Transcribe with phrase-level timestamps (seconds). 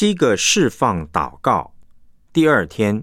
[0.00, 1.72] 七个释放祷告，
[2.32, 3.02] 第二天，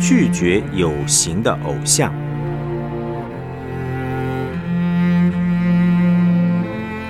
[0.00, 2.10] 拒绝有形的偶像。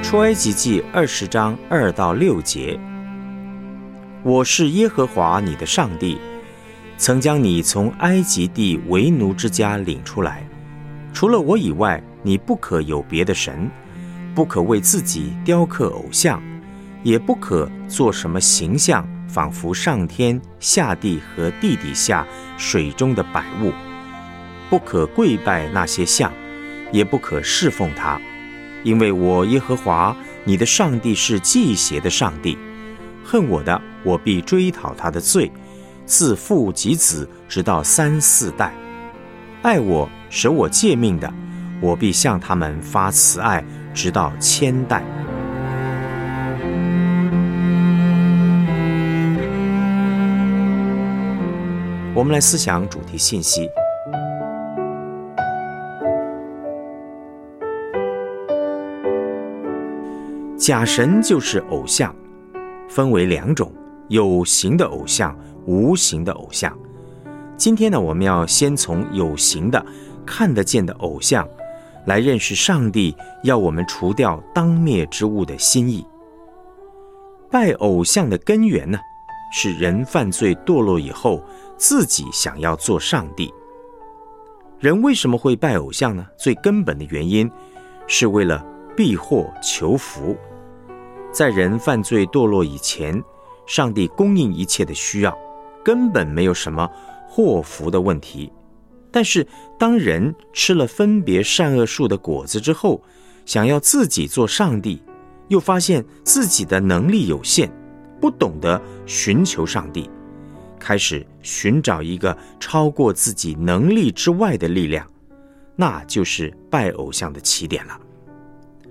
[0.03, 2.77] 出埃及记二十章二到六节：
[4.25, 6.19] 我是耶和华你的上帝，
[6.97, 10.43] 曾将你从埃及地为奴之家领出来。
[11.13, 13.71] 除了我以外，你不可有别的神。
[14.35, 16.43] 不可为自己雕刻偶像，
[17.03, 23.73] 也不可做什么形象，仿佛上天下地和地底下水中的百物。
[24.69, 26.33] 不可跪拜那些像，
[26.91, 28.21] 也不可侍奉他，
[28.83, 32.59] 因为我耶和华你的上帝是祭邪的上帝。
[33.25, 35.51] 恨我的，我必追讨他的罪，
[36.05, 38.71] 自父及子，直到三四代；
[39.63, 41.33] 爱我、守我诫命的，
[41.81, 43.65] 我必向他们发慈爱。
[43.95, 45.03] 直到千代。
[52.17, 53.69] 我们来思想主题信息。
[60.57, 62.15] 假神就是偶像，
[62.89, 63.71] 分为两种：
[64.09, 65.37] 有形的偶像，
[65.67, 66.73] 无形的偶像。
[67.57, 69.85] 今天呢，我们要先从有形的、
[70.25, 71.47] 看得见的偶像。
[72.07, 76.07] 来认识上帝要我们除掉当灭之物的心意。
[77.51, 78.99] 拜偶像的根源呢，
[79.53, 81.43] 是人犯罪堕落以后
[81.77, 83.53] 自己想要做上帝。
[84.81, 86.27] 人为什么会拜偶像呢？
[86.37, 87.51] 最根本的原因
[88.07, 88.65] 是为了
[88.97, 90.37] 避祸求福。
[91.33, 93.23] 在人犯罪堕落以前，
[93.67, 95.37] 上帝供应一切的需要，
[95.85, 96.91] 根本没有什么
[97.27, 98.53] 祸福的问题。
[99.15, 99.47] 但是，
[99.79, 103.01] 当人吃了分别善恶树的果子之后，
[103.47, 105.01] 想要自己做上帝，
[105.47, 107.71] 又发现自己的能力有限，
[108.21, 110.11] 不懂得寻求上帝，
[110.81, 115.09] 开始寻找一个超过自己能力之外的力量，
[115.77, 117.97] 那就是拜偶像的起点了。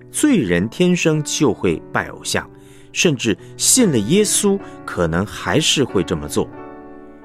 [0.10, 2.50] 罪人天生就会拜偶像，
[2.94, 6.48] 甚至信了耶稣，可能还是会这么做。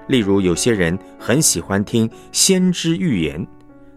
[0.08, 3.46] 例如，有些人很喜欢听先知预言，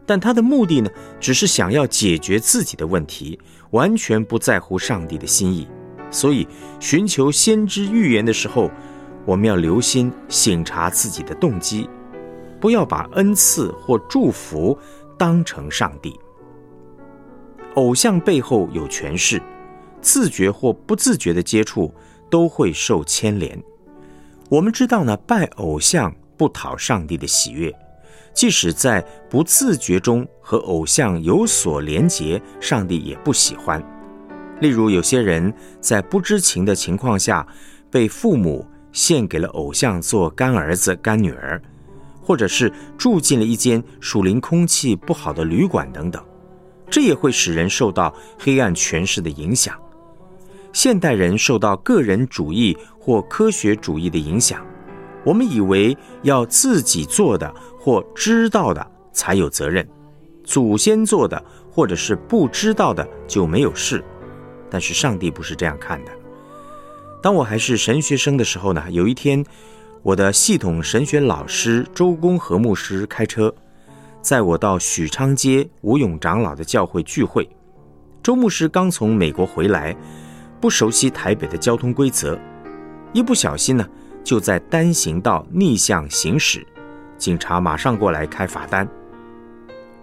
[0.05, 0.89] 但他的目的呢，
[1.19, 3.39] 只是想要解决自己的问题，
[3.71, 5.67] 完全不在乎上帝的心意。
[6.11, 6.45] 所以，
[6.79, 8.69] 寻求先知预言的时候，
[9.25, 11.89] 我们要留心省察自己的动机，
[12.59, 14.77] 不要把恩赐或祝福
[15.17, 16.19] 当成上帝。
[17.75, 19.41] 偶像背后有权势，
[20.01, 21.93] 自觉或不自觉的接触
[22.29, 23.57] 都会受牵连。
[24.51, 27.73] 我们知道呢，拜偶像不讨上帝的喜悦，
[28.33, 33.81] 即使在不自觉中和偶像有所连结，上帝也不喜欢。
[34.59, 37.47] 例如，有些人在不知情的情况下，
[37.89, 41.61] 被父母献给了偶像做干儿子、干女儿，
[42.21, 46.21] 或者是住进了一间属灵空气不好的旅馆等等，
[46.89, 49.79] 这也会使人受到黑暗权势的影响。
[50.73, 54.65] 现代人受到个人主义或科学主义的影响，
[55.25, 59.87] 我们以为要自己做的或知道的才有责任，
[60.43, 64.03] 祖先做的或者是不知道的就没有事。
[64.69, 66.11] 但是上帝不是这样看的。
[67.21, 69.43] 当我还是神学生的时候呢，有一天，
[70.01, 73.53] 我的系统神学老师周公和牧师开车，
[74.21, 77.47] 载我到许昌街吴勇长老的教会聚会。
[78.23, 79.93] 周牧师刚从美国回来。
[80.61, 82.39] 不熟悉台北的交通规则，
[83.11, 83.85] 一不小心呢，
[84.23, 86.65] 就在单行道逆向行驶，
[87.17, 88.87] 警察马上过来开罚单。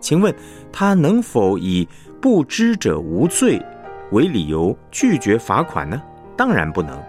[0.00, 0.34] 请问
[0.72, 1.88] 他能否以
[2.20, 3.64] 不知者无罪
[4.10, 6.02] 为理由拒绝罚款呢？
[6.36, 7.00] 当然不能，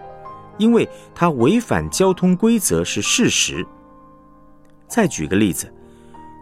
[0.58, 3.66] 因为他违反交通规则是事实。
[4.88, 5.72] 再举个例子，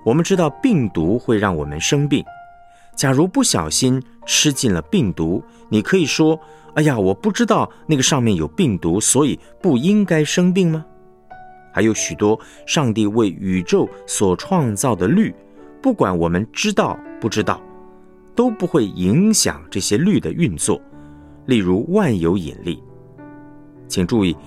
[0.05, 2.23] 我们知道病毒会让我们生病，
[2.97, 6.37] 假如不小心吃进了病毒，你可以说。
[6.73, 10.85] 哎呀，我不知道那个上面有病毒，所以不应该生病吗？
[11.73, 15.33] 还有许多上帝为宇宙所创造的律，
[15.81, 17.59] 不管我们知道不知道，
[18.35, 20.79] 都不会影响这些律的运作。
[21.47, 22.79] 例如万有引力，
[23.87, 24.37] 请注意，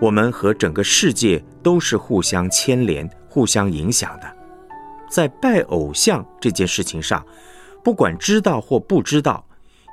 [0.00, 4.36] 我们和整个世界都是互相牵连、互相影响的。
[5.10, 7.26] 在拜偶像这件事情上，
[7.84, 9.44] 不管知道或不知道。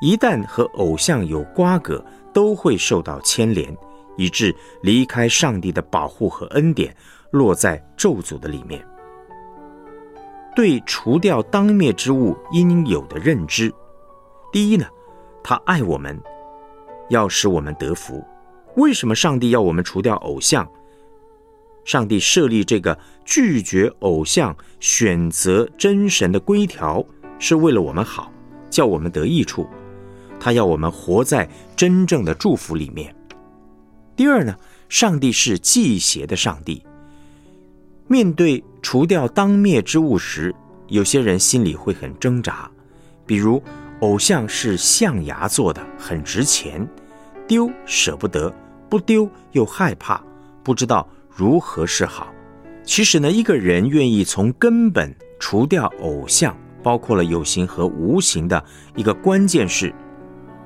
[0.02, 2.04] 一旦和偶像有瓜葛，
[2.34, 3.78] 都会受到牵连，
[4.18, 6.96] 以致离开上帝的保护和恩典，
[7.30, 8.84] 落在咒诅的里面。
[10.56, 13.72] 对除掉当灭之物应有的认知，
[14.52, 14.88] 第一呢，
[15.44, 16.20] 他爱我们，
[17.10, 18.26] 要使我们得福。
[18.76, 20.68] 为什么上帝要我们除掉偶像？
[21.86, 27.06] 上帝设立这个拒绝偶像、选择真神的规条，
[27.42, 28.32] 是为了我们好，
[28.70, 29.68] 叫我们得益处。
[30.40, 33.14] 他要我们活在真正的祝福里面。
[34.16, 34.56] 第二呢，
[34.88, 36.84] 上帝是祭邪的上帝。
[38.08, 40.54] 面对除掉当灭之物时，
[40.88, 42.70] 有些人心里会很挣扎。
[43.26, 43.62] 比如，
[44.02, 46.88] 偶像是象牙做的，很值钱，
[47.48, 48.54] 丢舍不得，
[48.88, 50.22] 不丢又害怕，
[50.64, 52.32] 不知道如何是好。
[52.84, 58.64] 其实呢，一个人愿意从根本除掉偶像，包括了有形和无形的
[58.96, 59.94] 一个关键是，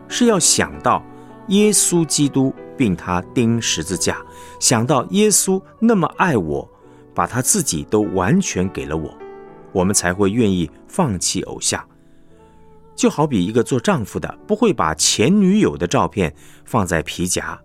[0.07, 1.03] 是要想到
[1.47, 4.17] 耶稣基督，并他钉十字架，
[4.59, 6.69] 想到耶稣那么爱我。
[7.15, 9.17] 把他自己都完全给了我，
[9.71, 11.81] 我们才会愿意放弃偶像。
[12.93, 16.35] 就好比一个做丈夫的不会把前女友的照片
[16.65, 17.57] 放在皮夹，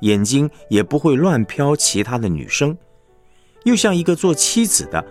[0.00, 2.74] 眼睛也不会乱瞟其他的女生；
[3.64, 5.04] 又像一个做妻子的，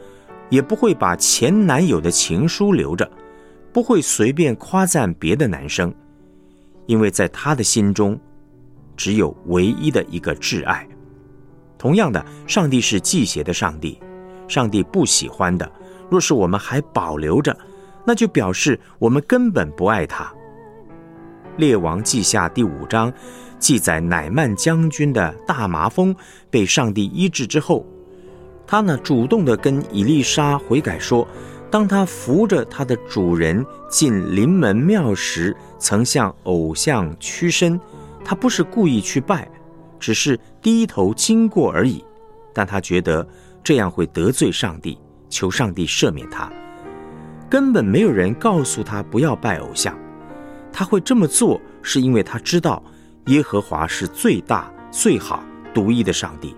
[0.50, 3.09] 也不会把前男友的情书留着，
[3.74, 5.94] 不会随便夸赞别的男生，
[6.86, 8.19] 因为在他的心中，
[8.95, 10.88] 只有唯一的一个挚爱。
[11.77, 14.00] 同样的，上帝是祭邪的上帝，
[14.47, 15.69] 上帝不喜欢的。
[16.09, 17.56] 若是我们还保留着，
[18.06, 20.31] 那就表示我们根本不爱他。
[21.57, 23.12] 列王记下第五章
[23.59, 26.15] 记载，乃曼将军的大麻风
[26.50, 27.86] 被上帝医治之后，
[28.67, 31.27] 他呢主动的跟以丽莎悔改说，
[31.69, 37.79] 当他扶着他的主人进临门庙时，曾向偶像屈身，
[38.23, 39.50] 他不是故意去拜。
[39.97, 42.03] 只是低头经过而已，
[42.53, 43.27] 但他觉得
[43.63, 46.51] 这样会得罪上帝，求上帝赦免他。
[47.50, 49.97] 根本没有人告诉他不要拜偶像，
[50.71, 52.83] 他会这么做是因为他知道
[53.27, 56.56] 耶和华是最大、最好、独一的上帝。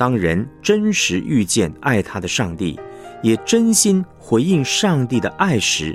[0.00, 2.80] 当人真实遇见爱他的上帝，
[3.22, 5.94] 也真心回应上帝的爱时，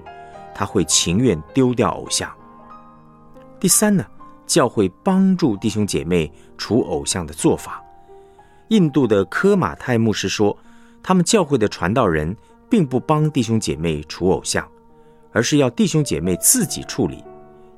[0.53, 2.31] 他会情愿丢掉偶像。
[3.59, 4.05] 第三呢？
[4.45, 7.83] 教会帮助弟兄姐妹除偶像的做法。
[8.67, 10.55] 印度的科马泰牧师说，
[11.01, 12.37] 他们教会的传道人
[12.69, 14.69] 并不帮弟兄姐妹除偶像，
[15.31, 17.23] 而是要弟兄姐妹自己处理，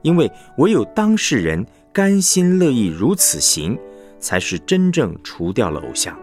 [0.01, 3.79] 因为唯有当事人甘心乐意如此行，
[4.19, 6.17] 才是真正除掉了偶像。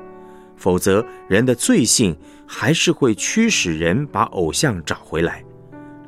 [0.57, 5.45] 否则，人的罪性还是会驱使人把偶像找回来。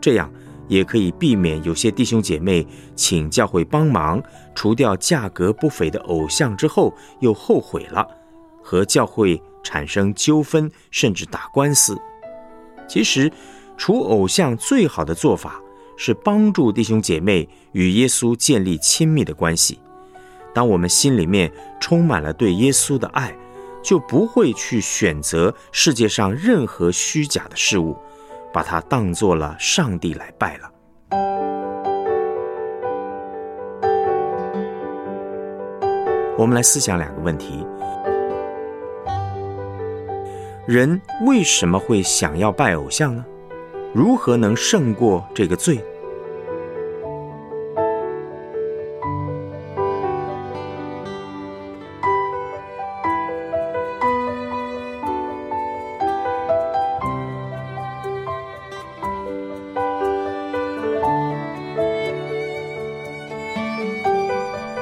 [0.00, 0.30] 这样。
[0.68, 2.66] 也可以避免有些弟兄姐妹
[2.96, 4.20] 请教会帮忙
[4.52, 8.04] 除掉价格不菲的偶像之后又后悔了，
[8.60, 11.96] 和教会产生纠纷，甚至打官司。
[12.88, 13.30] 其实，
[13.76, 15.60] 除偶像最好的做法
[15.96, 19.78] 是帮助弟兄姐妹与耶稣建立亲密的关系。
[20.56, 23.37] 当我们心里面充满了对耶稣的爱，
[23.82, 27.94] 就不会去选择世界上任何虚假的事物。
[28.55, 30.70] 把它当做了上帝来拜了。
[36.38, 37.67] 我们来思想两个问题：
[40.67, 43.23] 人为什么会想要拜偶像呢？
[43.93, 45.85] 如何能胜过这个罪？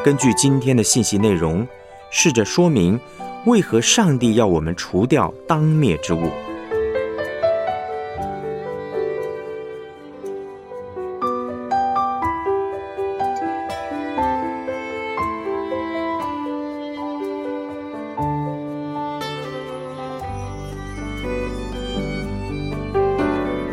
[0.04, 1.66] 根据今天的信息内容，
[2.11, 3.00] 试着说明
[3.46, 6.30] 为何上帝要我们除掉当灭之物。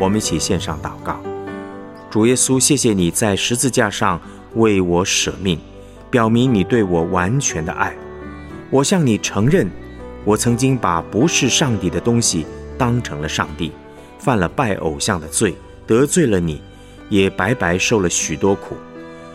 [0.00, 1.20] 我们一起献上祷告：
[2.10, 4.18] 主耶稣，谢谢你在十字架上
[4.54, 5.60] 为我舍命。
[6.12, 7.96] 表明你对我完全的爱，
[8.68, 9.66] 我向你承认，
[10.26, 12.44] 我曾经把不是上帝的东西
[12.76, 13.72] 当成了上帝，
[14.18, 15.54] 犯了拜偶像的罪，
[15.86, 16.60] 得罪了你，
[17.08, 18.76] 也白白受了许多苦。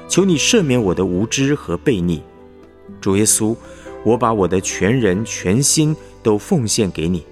[0.07, 2.21] 求你赦免我的无知和悖逆，
[3.01, 3.55] 主耶稣，
[4.03, 7.25] 我把我的全人全心都奉献给你。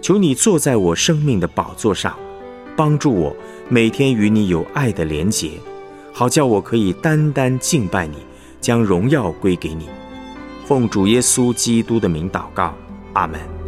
[0.00, 2.18] 求你坐在我生命的宝座上，
[2.74, 3.36] 帮助我
[3.68, 5.50] 每天与你有爱的连结，
[6.14, 8.16] 好叫我可以单单敬拜你。
[8.60, 9.88] 将荣耀归给你，
[10.66, 12.74] 奉主耶稣基督的名祷告，
[13.14, 13.59] 阿门。